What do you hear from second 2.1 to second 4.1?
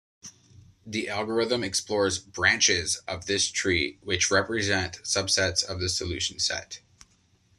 "branches" of this tree,